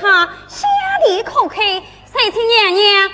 [0.00, 0.66] 他下
[1.04, 3.10] 地口开，谁请娘娘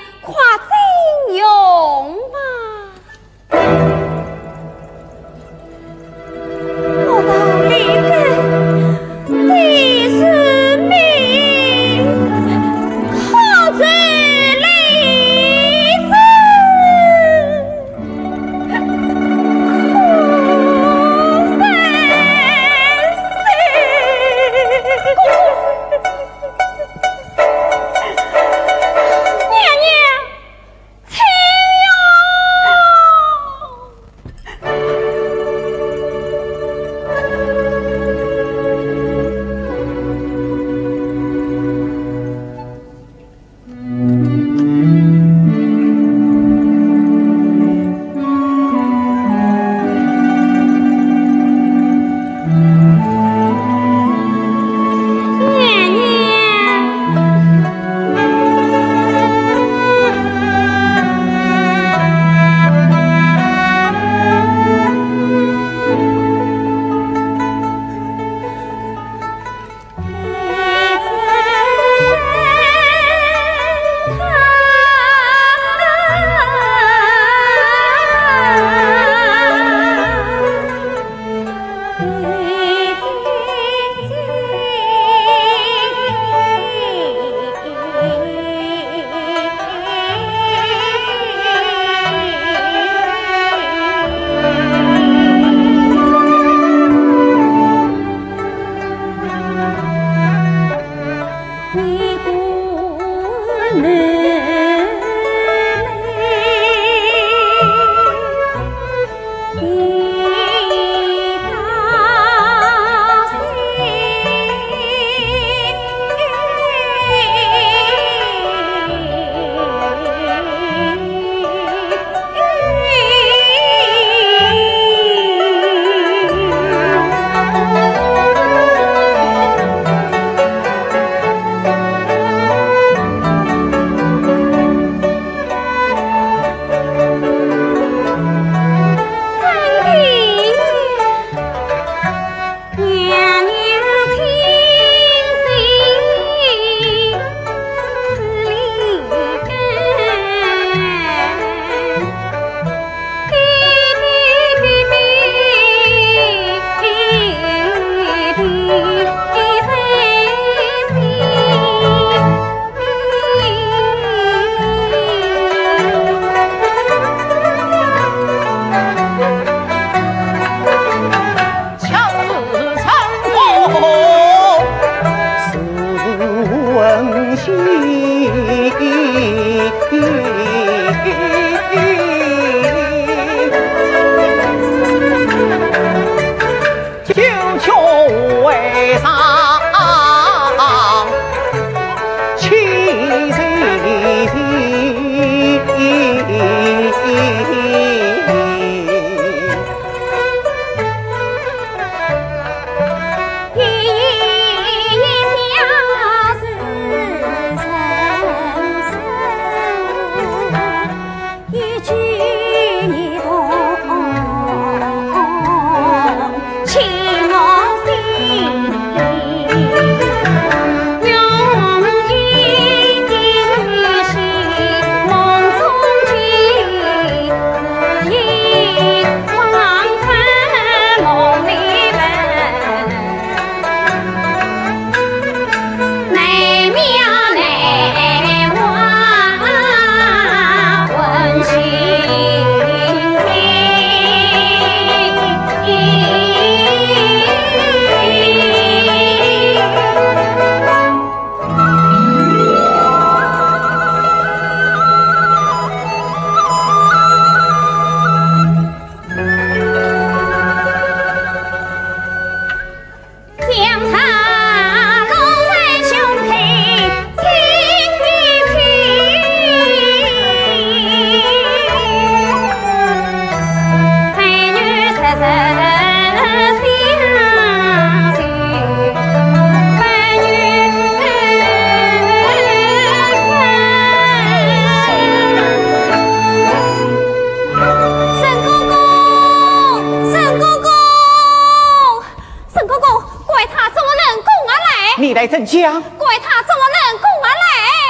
[295.27, 295.83] 讲？
[295.99, 297.35] 怪他怎么能攻我来？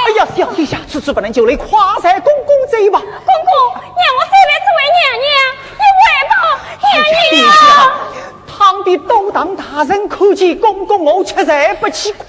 [0.05, 2.99] 哎呀，小殿下，此次不能就来夸赞公公这吧。
[2.99, 3.13] 公公，
[3.73, 5.29] 让我这边这位娘娘，
[5.81, 6.33] 你为报
[6.81, 6.93] 娘
[7.31, 7.43] 娘。
[8.57, 12.25] 堂弟都当大人，可见公公我吃在不起夸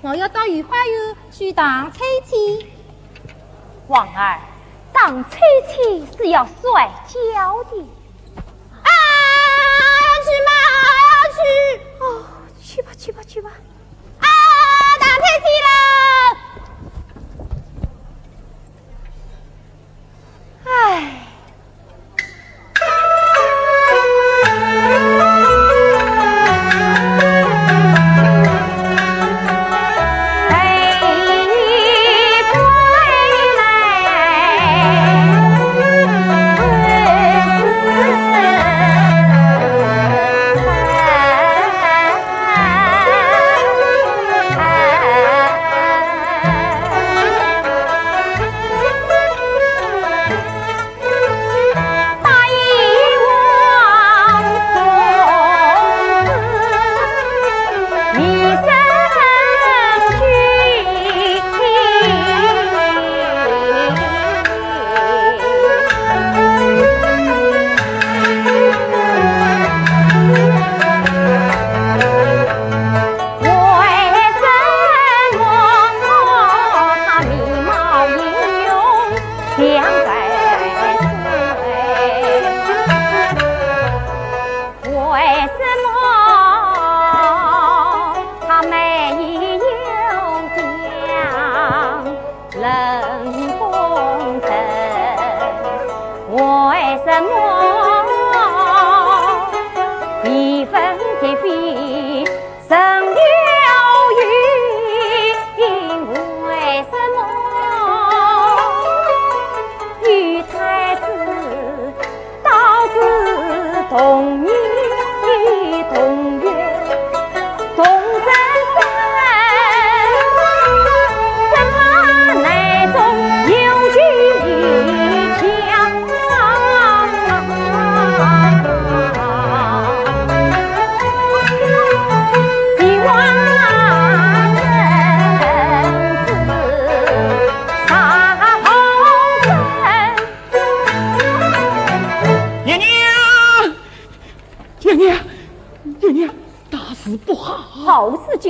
[0.00, 2.66] 我要到御花园去荡秋千。
[3.88, 4.38] 王二，
[4.92, 7.76] 荡秋千是要摔跤的。
[8.82, 8.90] 啊，
[9.92, 10.50] 要去吗？
[11.12, 11.38] 要去。
[12.00, 12.02] 哦，
[12.60, 13.50] 去吧，去吧，去吧。
[14.18, 14.26] 啊，
[14.98, 15.70] 荡秋千了。
[20.64, 21.21] 唉。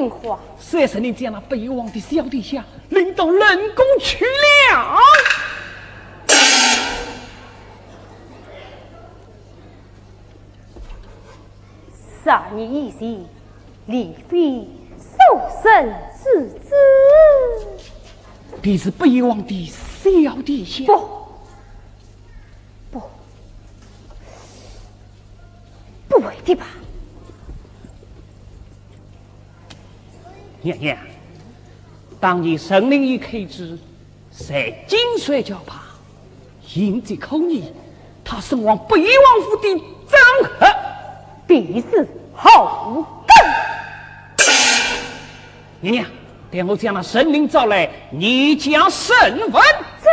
[0.02, 0.38] 进化。
[0.59, 4.99] 谁是你将那北王的小殿下领到冷宫去了？
[12.25, 13.26] 杀你一席，
[13.87, 14.66] 李妃
[14.99, 15.92] 受身
[16.23, 16.71] 之子。
[18.61, 20.85] 必是北王的小殿下。
[20.85, 20.97] 不，
[22.90, 23.02] 不，
[26.09, 26.66] 不会的吧？
[30.62, 30.97] 娘娘，
[32.21, 33.76] 当你神灵已开之，
[34.31, 35.81] 在金水桥旁，
[36.75, 37.64] 因这口意，
[38.25, 39.75] 他身亡北王府的
[40.09, 40.21] 张
[40.61, 40.66] 合，
[41.49, 43.35] 必是后根。
[45.81, 46.07] 娘娘，
[46.52, 49.16] 待我将那神灵召来，你将审
[49.50, 49.62] 问。
[50.00, 50.09] 这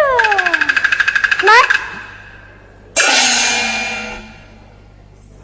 [1.46, 1.54] 来，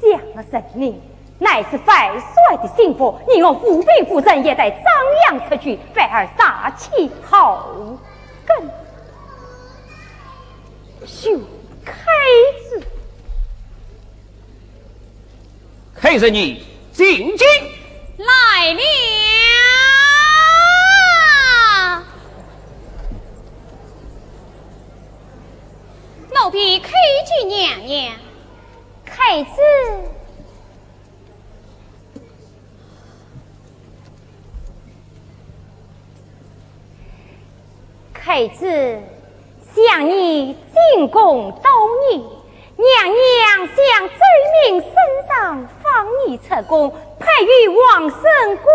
[0.01, 0.99] 想了神灵。
[1.37, 4.83] 乃是范帅的幸福，你我府兵夫人也得张
[5.29, 7.97] 扬出去，反而杀气后
[8.45, 8.69] 根。
[11.07, 11.39] 秀
[11.83, 11.93] 开
[12.69, 12.81] 子，
[15.93, 17.47] 开着你进京
[18.17, 18.81] 来了，
[26.33, 26.89] 奴婢开
[27.25, 28.13] 见娘娘，
[29.03, 29.51] 开子。
[38.35, 38.67] 孩子
[39.73, 41.71] 向你进贡多
[42.09, 42.19] 年，
[42.75, 44.19] 娘娘想罪
[44.67, 44.91] 名身
[45.25, 48.65] 上放你出宫，配与王孙公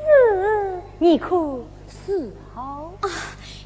[0.00, 1.36] 子，你可
[2.06, 2.90] 是好？
[3.02, 3.06] 啊，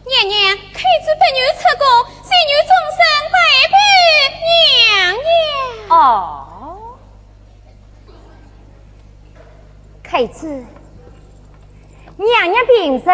[0.04, 1.86] 娘娘，太子不愿出宫，
[2.24, 2.98] 随女终身
[3.30, 3.38] 拜
[3.70, 3.76] 拜
[4.42, 5.96] 娘娘。
[5.96, 6.98] 哦，
[10.02, 10.66] 太子，
[12.16, 13.04] 娘娘平日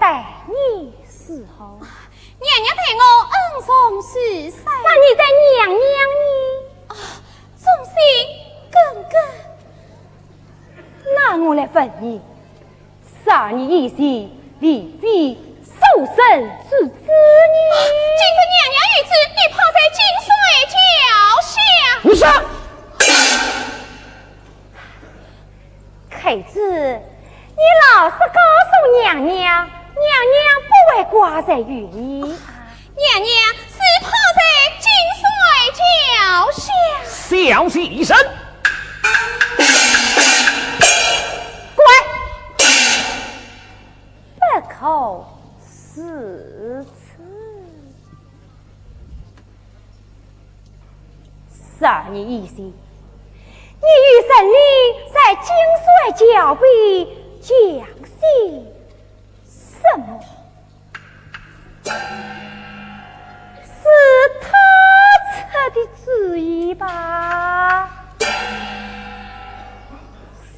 [0.00, 0.95] 待你。
[1.26, 3.02] 伺候，娘娘陪我
[3.32, 4.14] 恩重似
[4.48, 4.62] 山。
[4.84, 6.24] 那你在娘娘呢？
[6.86, 6.94] 啊，
[7.58, 7.92] 忠心
[8.70, 8.78] 耿
[9.10, 9.12] 耿。
[11.16, 12.22] 那我来问你，
[13.24, 15.74] 杀你一心，李妃受
[16.14, 16.14] 身
[16.70, 17.10] 之子呢？
[18.14, 20.30] 今日娘娘御旨，你趴在金水
[20.70, 20.78] 脚
[21.42, 21.52] 下。
[22.02, 22.22] 不是，
[26.08, 28.38] 孩子，你老实告
[28.70, 28.70] 诉
[29.02, 29.68] 娘娘。
[29.98, 34.40] 娘娘不会挂在于你，娘娘是怕在
[34.78, 34.86] 金
[35.16, 35.24] 水
[35.72, 35.80] 脚
[36.52, 36.62] 下。
[37.06, 38.16] 小心一声，
[41.74, 41.84] 乖，
[44.38, 45.24] 不可
[45.60, 46.92] 四次。
[51.80, 52.72] 杀你一心，
[53.80, 54.54] 你与神灵
[55.12, 55.48] 在金
[55.82, 55.86] 水
[56.34, 56.64] 脚边
[57.40, 57.48] 将
[58.04, 58.75] 息。
[59.92, 60.20] 什么？
[63.64, 63.82] 是
[64.42, 64.48] 他
[65.50, 67.88] 出的主意吧？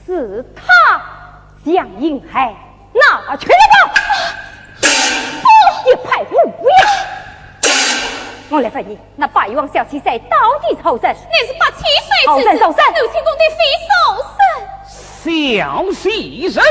[0.07, 0.63] 是他
[1.65, 2.55] 将银海
[2.95, 3.55] 拿去了
[3.95, 4.01] 吧？
[5.85, 6.71] 一派胡言！
[8.51, 11.15] 我来问你，那白王小七岁到底是后生？
[11.31, 13.93] 那是八七岁后生受身，六亲宫的非受
[14.35, 14.41] 身。
[15.23, 16.65] 小戏生。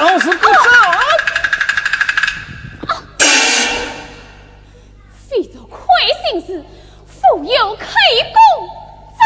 [0.00, 0.54] 就是不走，
[5.28, 5.78] 非做亏
[6.24, 6.64] 心事，
[7.06, 7.84] 复有开
[8.32, 8.40] 功
[9.18, 9.22] 走。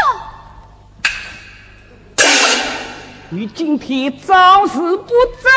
[3.29, 5.49] 你今天早死不走？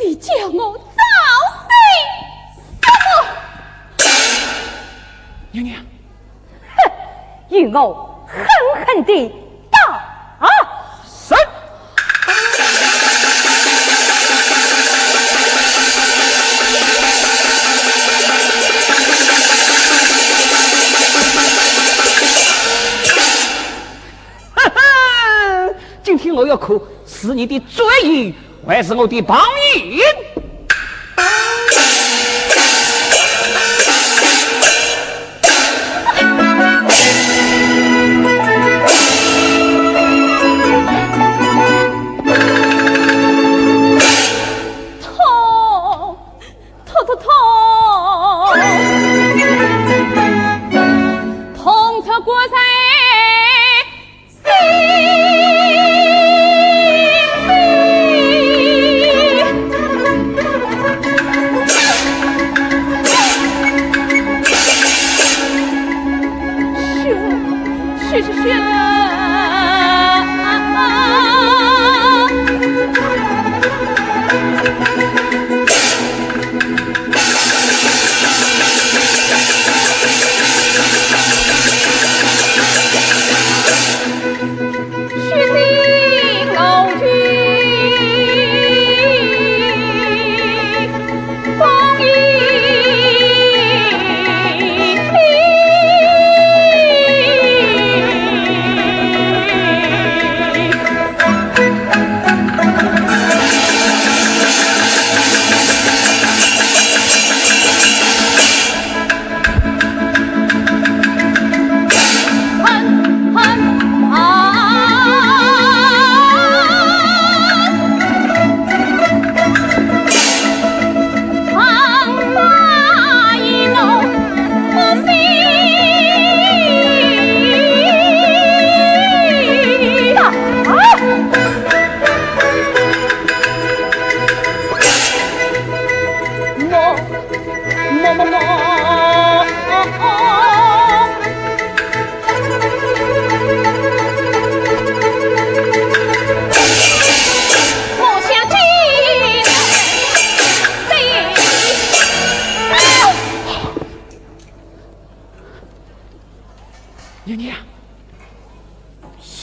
[0.00, 0.82] 你你叫我早
[1.62, 1.68] 死
[2.82, 4.10] 什么？
[5.52, 5.80] 娘娘，
[6.74, 6.76] 哼，
[7.50, 8.44] 与我狠
[8.84, 9.32] 狠地
[26.36, 28.34] 我要哭，是你的罪孽，
[28.66, 29.42] 还是我的朋友？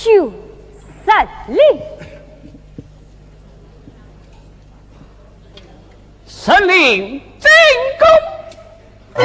[0.03, 0.29] 九
[1.05, 1.57] 三零，
[6.27, 7.49] 神灵进
[7.97, 9.23] 攻。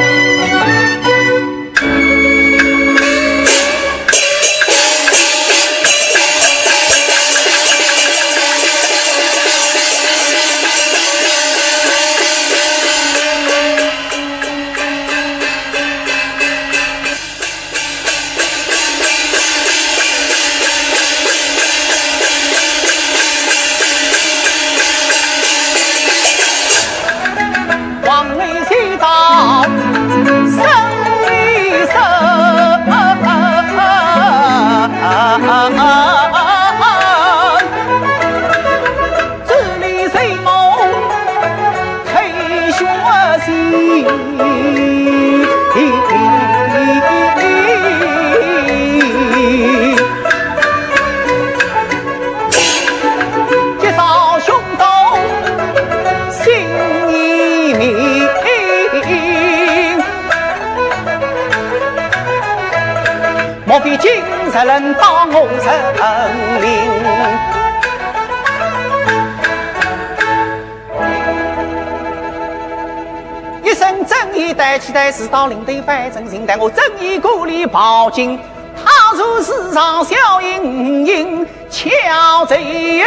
[75.12, 78.38] 是到领队反正行待我正义故里报警，
[78.76, 83.02] 他如世上小英英，巧贼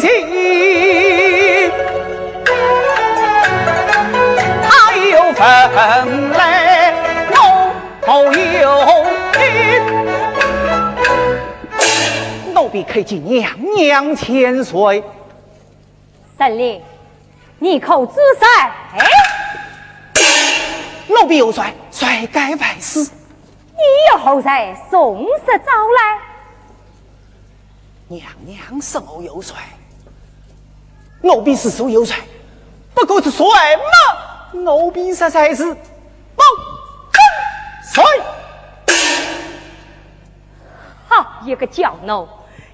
[0.00, 1.70] 心，
[4.62, 6.92] 他有分来，
[8.06, 9.40] 我有凭。
[12.52, 15.02] 奴婢恳请娘娘千岁。
[16.36, 16.82] 神灵，
[17.58, 18.46] 你口子谁？
[21.14, 23.10] 奴婢有帅，帅该万死。
[23.72, 23.80] 你
[24.12, 26.20] 有何在送死招来？
[28.08, 29.56] 娘娘是我有帅，
[31.22, 32.18] 奴婢是说有帅，
[32.94, 33.46] 不过是帅
[33.76, 33.82] 吗？
[34.52, 36.42] 奴婢实在是不
[37.92, 38.04] 帅。
[41.08, 42.28] 好一个娇奴，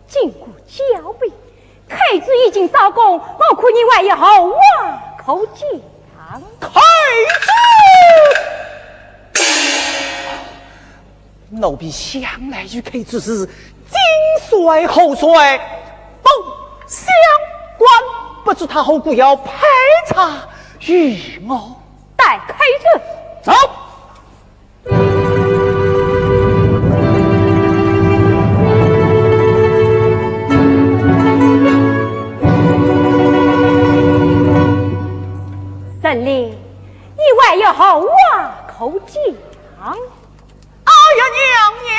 [0.09, 1.33] 经过狡辩，
[1.89, 3.23] 太子已经招供，我
[3.55, 4.57] 看你还要挖
[5.25, 5.69] 口讲。
[6.31, 6.39] 太
[6.71, 6.79] 子，
[11.49, 13.99] 奴婢向来与开子是今
[14.49, 15.59] 帅后帅
[16.23, 16.31] 不
[16.87, 17.13] 相
[17.77, 17.91] 关，
[18.45, 19.67] 不知他何故要排
[20.07, 20.49] 查
[20.87, 21.77] 于我？
[22.17, 22.85] 待开子
[23.43, 23.51] 走。
[37.41, 39.17] 你还要好挖口讲？
[40.85, 41.91] 哎呀，娘娘，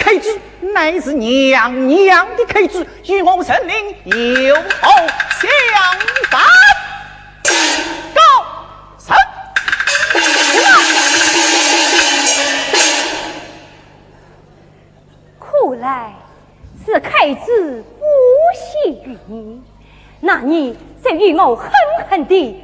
[0.00, 0.40] 开子
[0.72, 3.94] 乃是娘娘的开子，与我神灵
[4.46, 4.88] 有何
[5.38, 5.50] 相
[6.30, 6.40] 干？
[8.14, 8.20] 高
[8.98, 9.14] 升，
[15.38, 16.12] 看来
[16.84, 18.04] 是开子不
[18.56, 19.62] 喜于你，
[20.20, 20.76] 那你？
[21.00, 21.70] 就与我狠
[22.10, 22.60] 狠地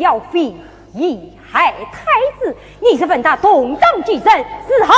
[0.00, 0.52] 要非
[0.94, 2.02] 议害太
[2.40, 4.92] 子，你是问他动荡之身，是何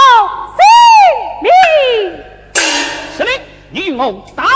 [0.56, 0.62] 性
[1.42, 2.24] 命。
[3.16, 3.32] 司令，
[3.70, 4.46] 你与我当。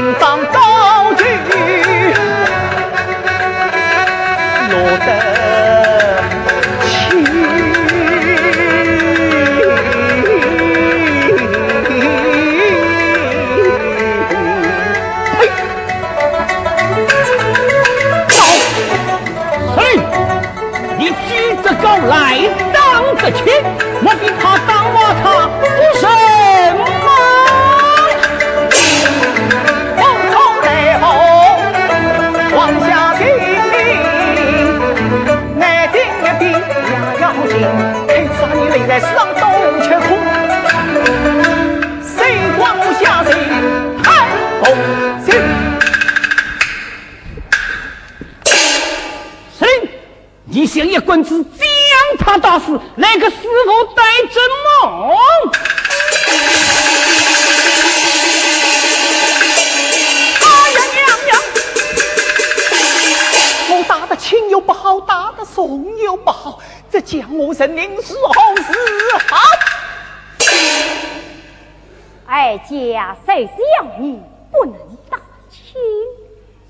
[0.00, 0.69] 兵长高。
[67.60, 68.72] 将我神灵是好是
[69.28, 69.36] 好？
[72.26, 74.18] 哀家虽是养你，
[74.50, 74.74] 不能
[75.10, 75.18] 打
[75.50, 75.78] 亲，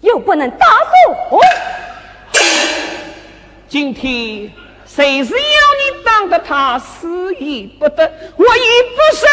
[0.00, 1.40] 又不能打送。
[3.68, 4.50] 今天
[4.85, 9.29] 谁是要你当的他死亦不得，我亦不胜。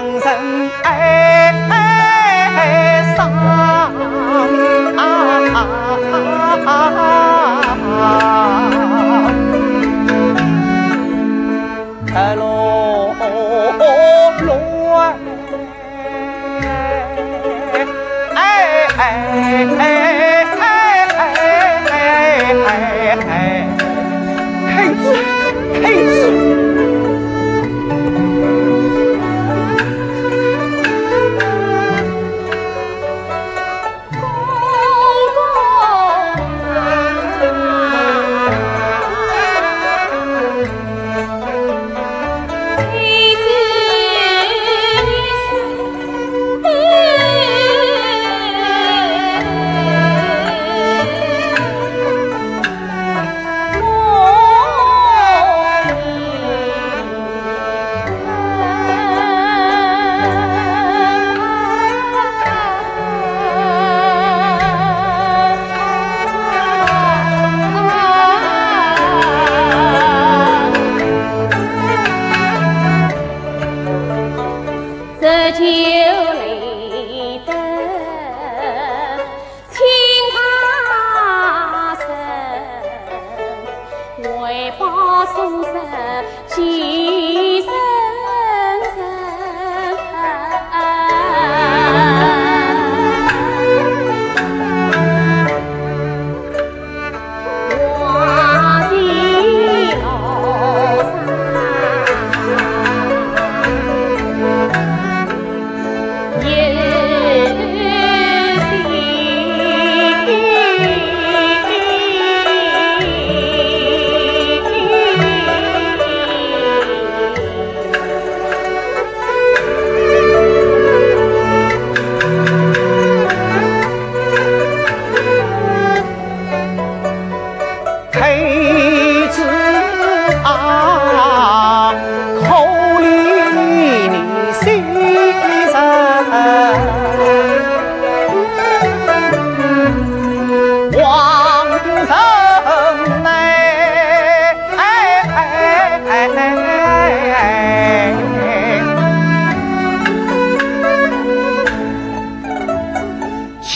[0.00, 0.99] 生生爱
[75.58, 76.49] chiếu này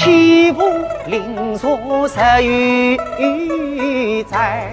[0.05, 0.63] 岂负
[1.07, 4.71] 林叔十余载，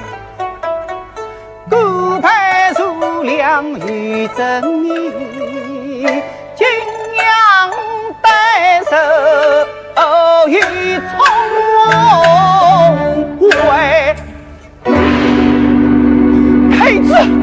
[1.69, 5.09] 狗派数量与真义，
[6.53, 6.67] 金
[7.15, 7.71] 阳
[8.21, 8.97] 带手
[10.49, 10.59] 与
[10.99, 11.09] 冲
[13.37, 13.39] 锋，
[16.83, 17.40] 为子。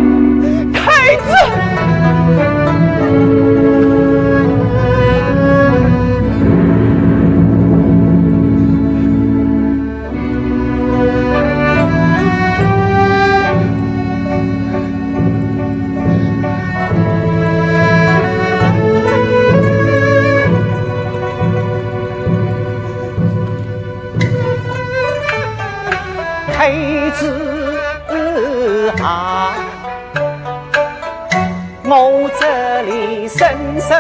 [33.89, 33.95] 怎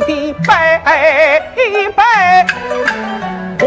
[0.00, 0.48] 的杯
[1.92, 2.00] 杯
[3.58, 3.64] 回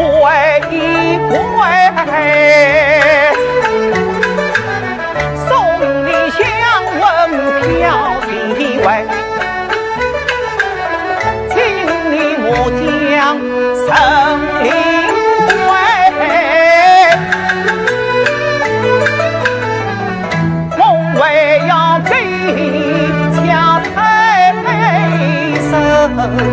[1.59, 2.09] 回，
[5.47, 5.49] 送
[6.05, 6.41] 你香
[6.99, 7.01] 吻
[7.61, 7.71] 飘
[8.25, 8.87] 地位，
[11.49, 11.55] 请
[12.11, 13.15] 你莫将。
[26.23, 26.52] 啊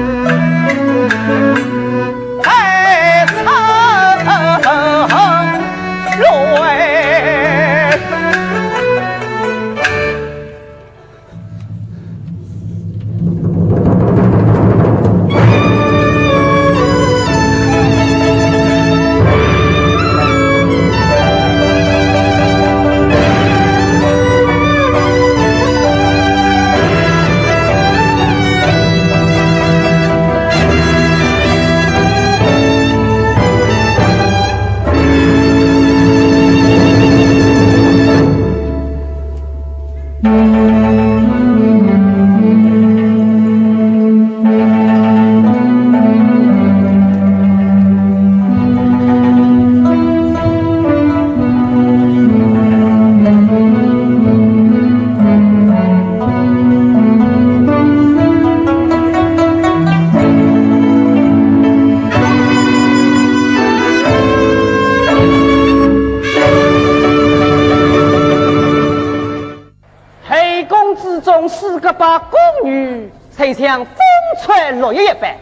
[71.60, 73.94] 四个把宫女，才像风
[74.42, 75.36] 吹落叶一般，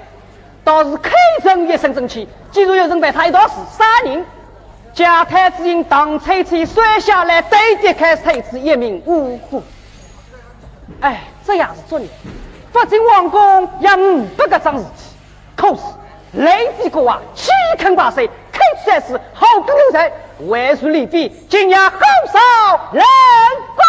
[0.65, 1.13] 倒是开
[1.45, 2.29] 城一身正气。
[2.51, 4.27] 既然有人陪他一道死杀人，
[4.93, 9.63] 假太子因当催催摔下来，对敌开太子一命呜呼！
[11.01, 12.09] 哎，这样是做人，
[12.73, 13.89] 不进王宫也
[14.37, 15.15] 不个桩事体。
[15.55, 15.83] 可是
[16.33, 18.17] 雷帝国王岂肯罢手？
[18.51, 20.13] 开才是好个人才，
[20.49, 22.01] 万岁立碑，今夜好
[22.33, 23.05] 少人
[23.77, 23.87] 工。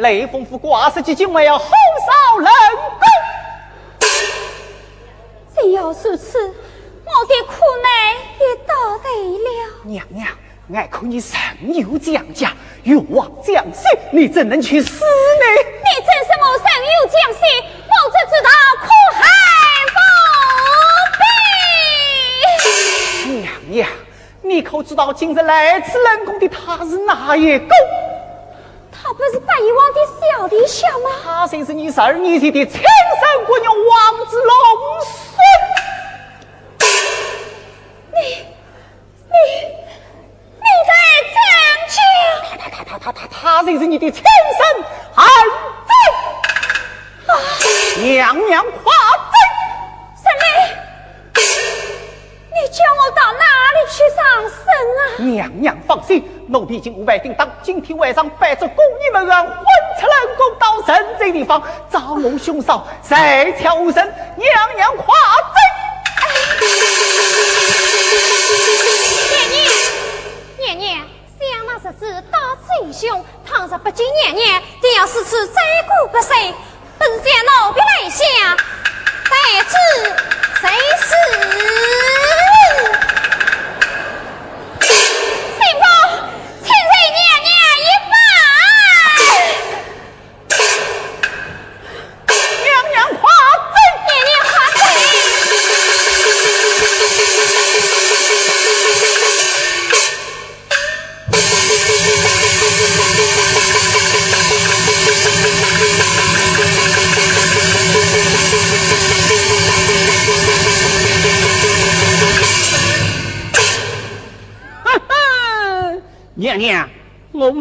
[0.00, 2.48] 雷锋府挂失，今晚要轰烧人
[2.98, 3.06] 宫。
[5.54, 7.92] 只要如此，我的苦难
[8.38, 8.72] 也到
[9.02, 9.46] 得了。
[9.84, 10.26] 娘娘，
[10.74, 11.38] 爱看你神
[11.74, 15.44] 游降驾，勇往将士，你怎能去死呢？
[15.60, 17.40] 你正是我神游将士，
[17.84, 18.48] 我只知道
[18.80, 19.20] 苦海
[23.28, 23.42] 无边。
[23.42, 23.86] 娘娘，
[24.40, 27.74] 你可知道今日来此冷宫的他是哪一个？
[29.10, 31.10] 他不是白玉王的小弟小吗？
[31.24, 34.54] 他才是你十二年前的亲生姑娘王子龙
[35.02, 35.36] 孙。
[38.14, 38.20] 你
[39.26, 39.34] 你
[40.54, 40.92] 你在
[41.34, 41.42] 讲
[42.46, 44.84] 他他他他他他才是你的亲生
[45.16, 45.26] 儿
[45.88, 45.92] 子。
[47.32, 47.34] 啊！
[48.00, 48.92] 娘娘夸
[55.32, 56.24] 娘娘放心。
[56.48, 59.54] 奴婢已经五百叮当，今天晚上带着宫女们啊，混
[60.00, 64.02] 出冷宫到人贼地方，招募凶手，再挑无声，
[64.36, 65.14] 娘娘夸
[65.54, 65.54] 赞。
[69.30, 69.58] 娘娘，
[70.58, 70.88] 娘娘，
[71.38, 76.52] 想那日子大此英雄，倘若不见娘娘，定要死此灾国不遂。
[76.98, 78.24] 本是将奴婢来下，
[79.30, 79.32] 待
[79.68, 79.74] 知
[80.60, 80.68] 谁
[80.98, 82.49] 是？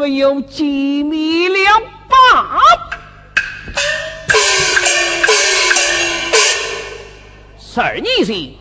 [0.10, 2.60] 有机密了吧？
[7.60, 8.51] 十二年前，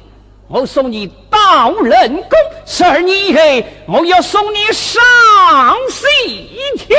[0.48, 3.40] 我送你到人宫；十二年以后，
[3.86, 5.02] 我要送你上
[5.90, 6.06] 西
[6.76, 6.98] 天。